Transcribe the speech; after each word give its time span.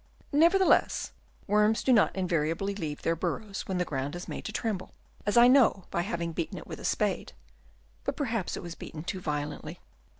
Nevertheless, 0.31 1.11
worms 1.45 1.83
do 1.83 1.93
not 1.93 2.15
in 2.15 2.27
variably 2.27 2.73
leave 2.73 3.03
their 3.03 3.15
burrows 3.15 3.67
when 3.67 3.77
the 3.77 3.85
ground 3.85 4.15
is 4.15 4.27
made 4.27 4.45
to 4.45 4.51
tremble, 4.51 4.95
as 5.27 5.37
I 5.37 5.47
know 5.47 5.85
by 5.91 6.01
having 6.01 6.33
beaten 6.33 6.57
it 6.57 6.65
with 6.65 6.79
a 6.79 6.83
spade, 6.85 7.33
but 8.03 8.17
perhaps 8.17 8.57
it 8.57 8.63
was 8.63 8.73
beaten 8.73 9.03
too 9.03 9.19
violently. 9.21 9.79